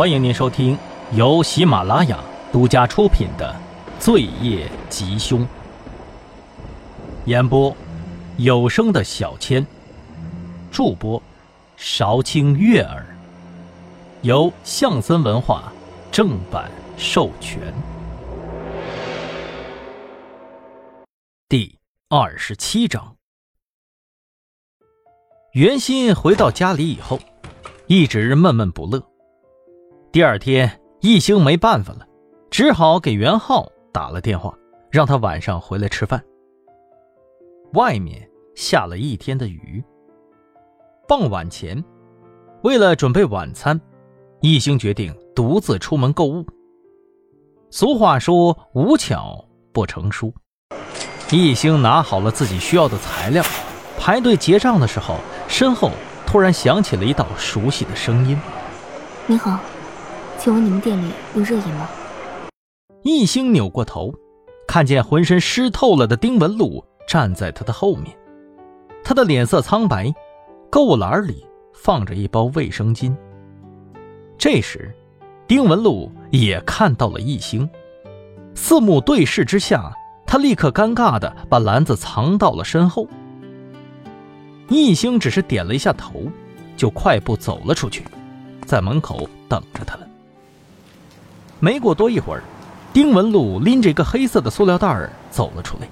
[0.00, 0.78] 欢迎您收听
[1.12, 2.18] 由喜马拉雅
[2.50, 3.54] 独家出品的
[4.02, 5.42] 《罪业吉凶》，
[7.26, 7.76] 演播
[8.38, 9.66] 有声的小千，
[10.70, 11.22] 助播
[11.76, 13.04] 韶清悦耳，
[14.22, 15.70] 由象森文化
[16.10, 17.60] 正版授权。
[21.46, 21.78] 第
[22.08, 23.16] 二十七章，
[25.52, 27.20] 袁心回到家里以后，
[27.86, 29.09] 一直闷闷不乐。
[30.12, 32.04] 第二天，一兴没办法了，
[32.50, 34.52] 只好给袁浩打了电话，
[34.90, 36.20] 让他晚上回来吃饭。
[37.74, 39.80] 外面下了一天的雨。
[41.06, 41.84] 傍晚前，
[42.64, 43.80] 为了准备晚餐，
[44.40, 46.44] 一兴决定独自出门购物。
[47.70, 50.34] 俗话说“无巧不成书”，
[51.30, 53.44] 一兴拿好了自己需要的材料，
[53.96, 55.92] 排队结账的时候，身后
[56.26, 58.36] 突然响起了一道熟悉的声音
[59.28, 59.56] ：“你好。”
[60.42, 61.86] 请问你们店里有热饮吗？
[63.02, 64.10] 一星扭过头，
[64.66, 68.16] 看见浑身湿透了的丁文璐站在他的后面，
[69.04, 70.10] 他的脸色苍白，
[70.70, 73.14] 购物篮里放着一包卫生巾。
[74.38, 74.90] 这时，
[75.46, 77.68] 丁文璐也看到了一星，
[78.54, 79.92] 四目对视之下，
[80.26, 83.06] 他立刻尴尬的把篮子藏到了身后。
[84.70, 86.22] 一星只是点了一下头，
[86.78, 88.02] 就快步走了出去，
[88.64, 90.06] 在门口等着他了。
[91.60, 92.42] 没过多一会儿，
[92.92, 95.88] 丁文璐拎着一个黑色的塑料袋儿走了出来。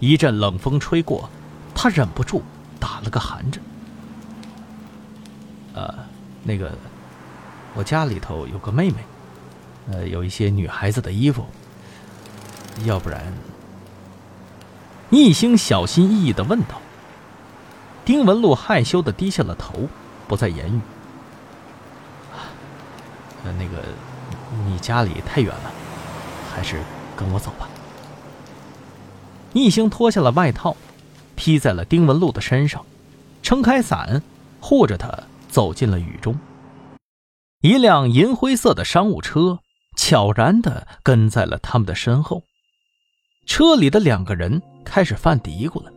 [0.00, 1.30] 一阵冷风吹过，
[1.74, 2.42] 他忍不住
[2.80, 3.62] 打了个寒颤。
[5.74, 5.94] 呃，
[6.42, 6.72] 那个，
[7.74, 8.96] 我家里头有个妹妹，
[9.90, 11.46] 呃，有一些女孩子的衣服，
[12.84, 13.32] 要不然……
[15.10, 16.80] 易星小心翼翼的问道。
[18.04, 19.88] 丁文璐害羞的低下了头，
[20.26, 20.80] 不再言语。
[23.44, 23.82] 呃，那个。
[24.66, 25.72] 你家里太远了，
[26.54, 26.80] 还是
[27.16, 27.68] 跟我走吧。
[29.52, 30.76] 一星脱下了外套，
[31.36, 32.84] 披在了丁文璐的身上，
[33.42, 34.22] 撑开伞，
[34.60, 35.12] 护着他
[35.48, 36.36] 走进了雨中。
[37.60, 39.60] 一辆银灰色的商务车
[39.96, 42.42] 悄然地跟在了他们的身后。
[43.46, 45.92] 车里的两个人开始犯嘀咕了：“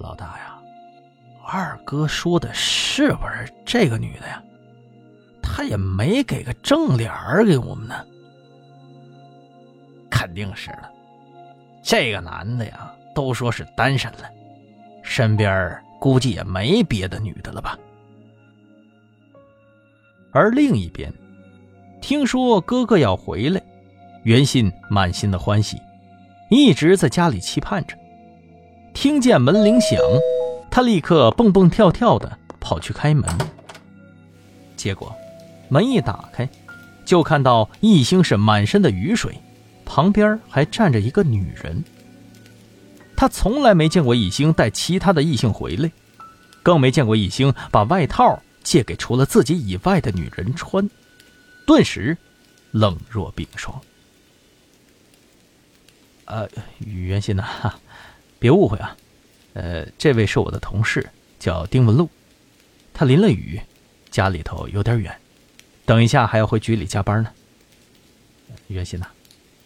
[0.00, 0.58] 老大呀，
[1.46, 4.42] 二哥说的是不是这个女的呀？”
[5.52, 7.12] 他也没给个正脸
[7.44, 7.94] 给我们呢，
[10.08, 10.88] 肯定是了。
[11.82, 14.30] 这个男的呀，都说是单身了，
[15.02, 17.76] 身边估计也没别的女的了吧。
[20.30, 21.12] 而另一边，
[22.00, 23.60] 听说哥哥要回来，
[24.22, 25.78] 袁信满心的欢喜，
[26.48, 27.96] 一直在家里期盼着。
[28.94, 29.98] 听见门铃响，
[30.70, 33.28] 他立刻蹦蹦跳跳的跑去开门，
[34.76, 35.12] 结果。
[35.70, 36.48] 门一打开，
[37.04, 39.40] 就看到易星是满身的雨水，
[39.84, 41.82] 旁边还站着一个女人。
[43.16, 45.90] 他从来没见过易星带其他的异性回来，
[46.62, 50.88] 更没见过易星把外套借给除了自己以外的女人穿，
[51.66, 52.16] 顿时
[52.72, 53.80] 冷若冰霜。
[56.24, 56.48] 呃，
[56.78, 57.44] 袁心呐，
[58.38, 58.96] 别误会啊，
[59.52, 61.08] 呃，这位是我的同事，
[61.38, 62.08] 叫丁文璐，
[62.94, 63.60] 他淋了雨，
[64.10, 65.14] 家里头有点远。
[65.90, 67.32] 等一下还要回局里加班呢。
[68.68, 69.08] 袁鑫呐，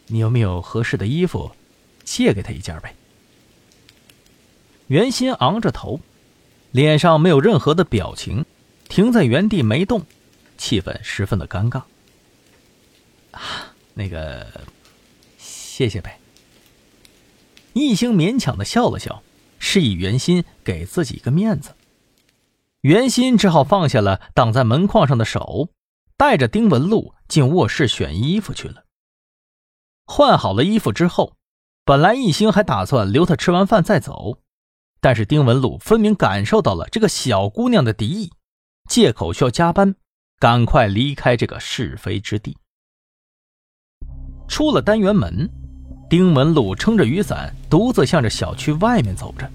[0.07, 1.53] 你有没有合适的衣服，
[2.03, 2.95] 借给他一件呗？
[4.87, 6.01] 袁鑫昂着头，
[6.71, 8.47] 脸上没有任何的表情，
[8.89, 10.07] 停在原地没动，
[10.57, 11.83] 气氛十分的尴尬。
[13.33, 14.47] 啊，那个，
[15.37, 16.19] 谢谢呗。
[17.75, 19.23] 易星勉强的笑了笑，
[19.59, 21.75] 示意袁鑫给自己一个面子。
[22.81, 25.69] 袁鑫只好放下了挡在门框上的手。
[26.17, 28.85] 带着丁文璐进卧室选衣服去了。
[30.07, 31.37] 换好了衣服之后，
[31.85, 34.39] 本来一星还打算留他吃完饭再走，
[35.01, 38.33] 但是丁文璐分明感受到了这个小姑娘的敌意，
[38.89, 39.95] 借口需要加班，
[40.39, 42.57] 赶快离开这个是非之地。
[44.47, 45.51] 出了单元门，
[46.09, 49.51] 丁文璐撑着雨伞，独自向着小区外面走着。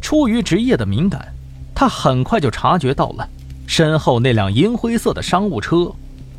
[0.00, 1.34] 出于职业的敏感，
[1.74, 3.28] 他很快就察觉到了。
[3.66, 5.92] 身后那辆银灰色的商务车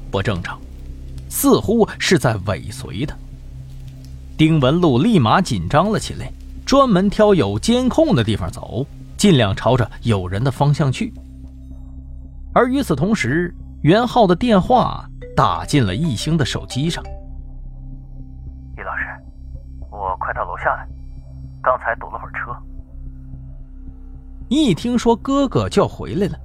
[0.09, 0.59] 不正常，
[1.29, 3.15] 似乎是在尾随他。
[4.37, 6.31] 丁文璐立马紧张了起来，
[6.65, 8.85] 专门挑有监控的地方走，
[9.17, 11.13] 尽量朝着有人的方向去。
[12.53, 17.03] 而与此同时，袁浩的电话打进了易兴的手机上。
[18.77, 19.05] 易老师，
[19.91, 20.87] 我快到楼下了，
[21.61, 22.55] 刚才堵了会儿车。
[24.49, 26.39] 一听说哥哥就要回来了。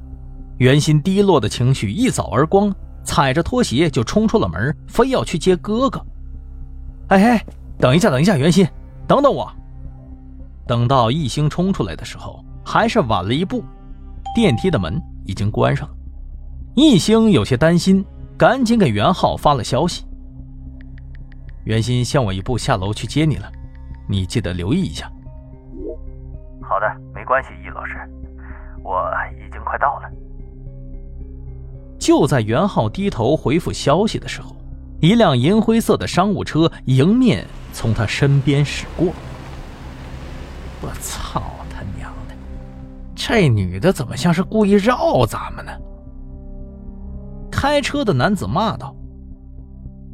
[0.59, 2.73] 袁心低落的情绪一扫而光，
[3.05, 6.01] 踩着拖鞋就冲出了门，非要去接哥哥。
[7.09, 7.45] 哎哎，
[7.79, 8.67] 等一下，等一下，袁心，
[9.07, 9.51] 等等我。
[10.67, 13.65] 等到易星冲出来的时候，还是晚了一步，
[14.35, 15.95] 电梯的门已经关上了。
[16.75, 18.05] 易星有些担心，
[18.39, 20.05] 赶紧给袁浩发了消息。
[21.65, 23.51] 袁心先我一步下楼去接你了，
[24.09, 25.11] 你记得留意一下。
[26.63, 27.99] 好的，没关系，易老师，
[28.83, 29.05] 我
[29.37, 30.09] 已经快到了。
[32.03, 34.57] 就在袁浩低头回复消息的时候，
[35.01, 39.13] 一辆银灰色的商务车迎面从他身边驶过。
[40.81, 41.41] 我操
[41.71, 42.35] 他娘的！
[43.15, 45.71] 这女的怎么像是故意绕咱们呢？
[47.53, 48.93] 开车的男子骂道：“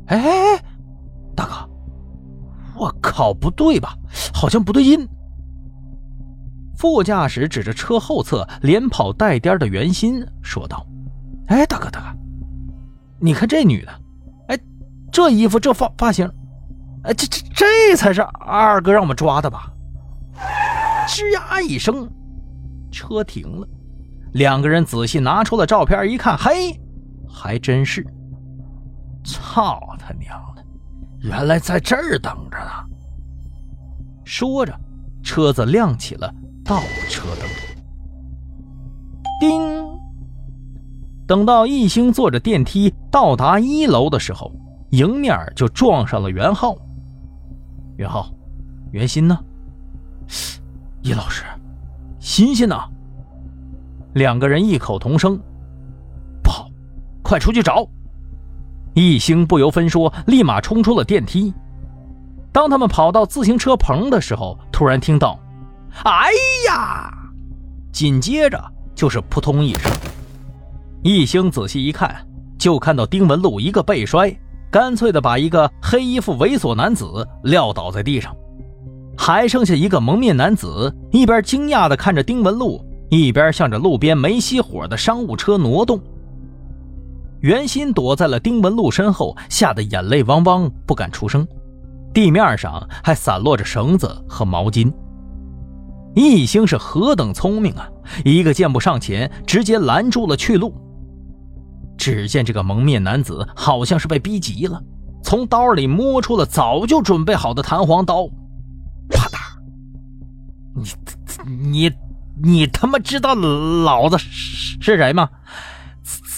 [0.08, 0.62] 哎，
[1.35, 1.70] 大哥，
[2.79, 3.96] 我靠，不对吧？
[4.35, 5.08] 好像不对劲。”
[6.76, 10.87] 副驾驶指着车后侧连跑带颠的袁心说道
[11.48, 12.18] ：“哎，大哥，大哥，
[13.20, 13.92] 你看这女的，
[14.48, 14.58] 哎，
[15.10, 16.30] 这衣服，这发发型，
[17.02, 19.72] 哎，这这这才是二哥让我们抓的吧？”
[21.08, 22.08] 吱呀一声，
[22.90, 23.66] 车停了。
[24.32, 26.78] 两个人仔细拿出了照片，一看，嘿，
[27.28, 28.06] 还真是。
[29.24, 30.64] 操他娘的！
[31.20, 32.70] 原来在这儿等着呢。
[34.24, 34.78] 说着，
[35.22, 36.32] 车子亮起了
[36.64, 37.48] 倒车灯。
[39.40, 39.97] 叮！
[41.28, 44.50] 等到一星坐着电梯到达一楼的时候，
[44.92, 46.75] 迎面就撞上了袁浩。
[47.98, 48.30] 袁浩，
[48.92, 49.38] 袁鑫呢？
[51.02, 51.44] 易老师，
[52.19, 52.75] 欣欣呢！
[54.14, 55.38] 两个人异口同声
[56.42, 56.70] ：“不好，
[57.22, 57.86] 快出去找！”
[58.96, 61.52] 一星不由分说，立马冲出了电梯。
[62.50, 65.38] 当他们跑到自行车棚的时候，突然听到
[66.04, 66.30] ：“哎
[66.66, 67.12] 呀！”
[67.92, 68.58] 紧接着
[68.94, 69.92] 就是扑通一声。
[71.02, 72.14] 易星仔细一看，
[72.58, 74.34] 就看到丁文璐一个背摔，
[74.70, 78.34] 干脆的把一个黑衣服猥琐男子撂倒在地上。
[79.16, 86.00] 还剩下一个蒙面男子，一边惊讶的看着丁文璐，一边向着路边没熄火的商务车挪动。
[87.40, 91.46] 袁心躲在了丁文璐身后，吓得眼泪汪汪，不敢出声。
[92.12, 94.92] 地面上还散落着绳子和毛巾。
[96.14, 97.88] 易星是何等聪明啊！
[98.24, 100.74] 一个箭步上前，直接拦住了去路。
[101.98, 104.82] 只见这个蒙面男子好像是被逼急了，
[105.22, 108.26] 从刀里摸出了早就准备好的弹簧刀。
[109.10, 109.38] 啪嗒！
[111.44, 111.92] 你你
[112.40, 115.28] 你他妈知道老子是谁吗？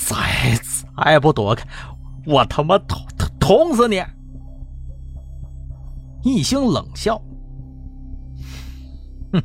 [0.09, 0.17] 再
[0.97, 1.65] 再不躲开，
[2.27, 2.99] 我他妈捅
[3.39, 4.03] 捅死你！
[6.23, 7.21] 一星冷笑，
[9.33, 9.43] 哼！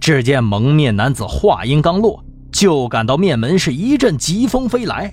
[0.00, 2.24] 只见蒙面男子话音刚落，
[2.56, 5.12] 就感到面门是一阵疾风飞来，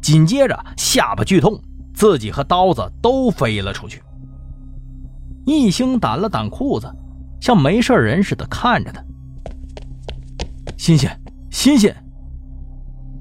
[0.00, 1.60] 紧接着下巴剧痛，
[1.92, 4.00] 自己和刀子都飞了出去。
[5.44, 6.88] 一星掸了掸裤子，
[7.40, 9.04] 像没事人似的看着他。
[10.76, 11.20] 新鲜，
[11.50, 11.92] 新鲜。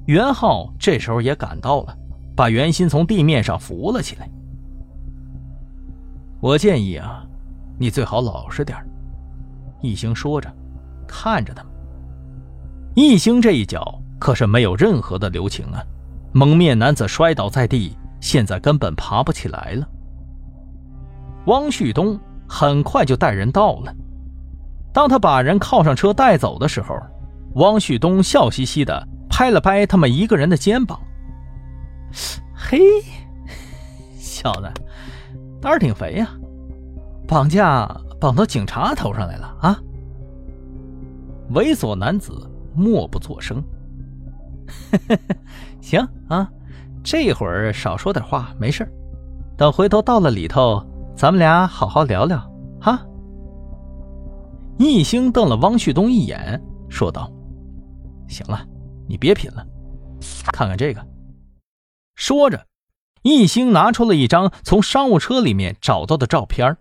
[0.05, 1.97] 袁浩这时候也赶到了，
[2.35, 4.29] 把袁鑫从地面上扶了起来。
[6.39, 7.25] 我建议啊，
[7.79, 8.77] 你最好老实点
[9.81, 10.47] 一星说着，
[11.07, 11.72] 看着他们。
[12.95, 15.83] 一星这一脚可是没有任何的留情啊！
[16.31, 19.87] 蒙面男子摔倒在地，现在根本爬不起来了。
[21.45, 23.93] 汪旭东很快就带人到了。
[24.93, 26.95] 当他把人铐上车带走的时候，
[27.55, 30.99] 汪旭东笑嘻嘻的拍了拍他们一个人的肩膀
[32.55, 32.79] ：“嘿，
[34.15, 34.71] 小子，
[35.59, 36.29] 胆儿挺肥呀，
[37.27, 37.89] 绑架
[38.21, 39.79] 绑到警察头上来了啊！”
[41.53, 43.63] 猥琐男子默不作声
[45.81, 46.49] ：“行啊，
[47.03, 48.87] 这会儿少说点话，没事
[49.57, 52.39] 等回头到了里头。”咱们俩好好聊聊，
[52.81, 53.05] 哈。
[54.79, 57.31] 易星瞪了汪旭东一眼，说道
[58.27, 58.65] ：“行了，
[59.07, 59.63] 你别品了，
[60.51, 61.05] 看看这个。”
[62.17, 62.65] 说着，
[63.21, 66.77] 易星拿出了一张从商务车里面找到的照片，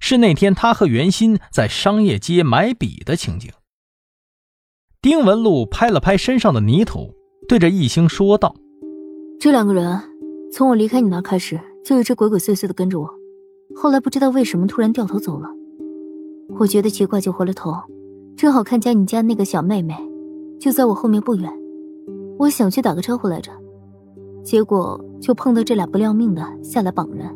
[0.00, 3.52] 是那天他和袁鑫在商业街买笔的情景。
[5.06, 7.14] 丁文璐拍了拍身上的泥土，
[7.46, 8.56] 对着易星说道
[9.38, 10.02] ：“这两个人，
[10.52, 13.08] 从我离开你那开始，就一直鬼鬼祟祟的跟着我。”
[13.76, 15.48] 后来不知道为什么突然掉头走了，
[16.58, 17.72] 我觉得奇怪就回了头，
[18.36, 19.94] 正好看见你家那个小妹妹，
[20.58, 21.52] 就在我后面不远，
[22.40, 23.52] 我想去打个招呼来着，
[24.42, 27.32] 结果就碰到这俩不要命的下来绑人。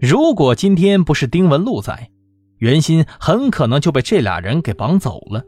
[0.00, 2.08] 如果今天不是丁文璐在，
[2.58, 5.42] 袁心很可能就被这俩人给绑走了。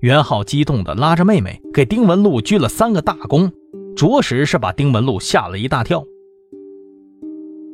[0.00, 3.52] 袁浩激动地拉着妹妹给丁文璐鞠了三个大躬，
[3.94, 6.02] 着实是把丁文璐吓了一大跳。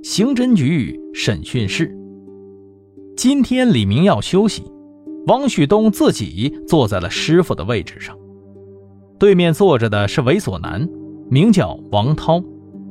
[0.03, 1.97] 刑侦局审讯室，
[3.17, 4.65] 今天李明耀休息，
[5.29, 8.19] 王旭东自己坐在了师傅的位置上，
[9.21, 10.89] 对面坐着的是猥琐男，
[11.31, 12.43] 名叫王涛，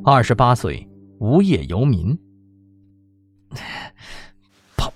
[0.05, 0.87] 二十八岁，
[1.19, 2.17] 无业游民。
[4.77, 4.93] 报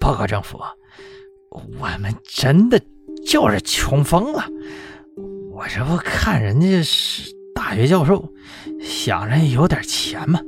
[0.00, 0.58] 报告政府，
[1.50, 2.80] 我们真的。
[3.28, 4.42] 就是穷疯了，
[5.52, 8.26] 我这不看人家是大学教授，
[8.80, 10.40] 想着有点钱嘛。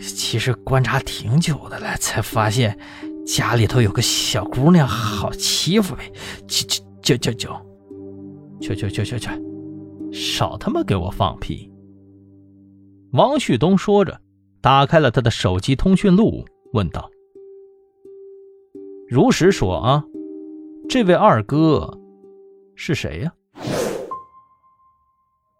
[0.00, 2.78] 其实观察挺久的了，才发现
[3.26, 6.12] 家里头有个小姑娘好欺负呗。
[6.46, 6.64] 就
[7.02, 7.50] 就就就就，
[8.60, 9.28] 去去去去去，
[10.12, 11.68] 少他妈给我放屁！
[13.14, 14.20] 王旭东说着，
[14.60, 17.10] 打开了他的手机通讯录，问道
[19.10, 20.04] ：“如实说啊。”
[20.88, 21.92] 这位二哥
[22.76, 23.32] 是谁呀？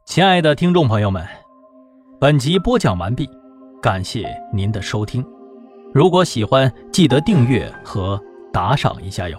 [0.06, 1.26] 亲爱的听众朋友们，
[2.20, 3.28] 本集播讲完毕，
[3.82, 5.24] 感谢您的收听。
[5.92, 8.20] 如果喜欢，记得订阅和
[8.52, 9.36] 打赏一下哟。